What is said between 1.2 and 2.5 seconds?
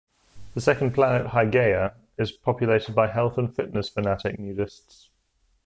Hygeia, is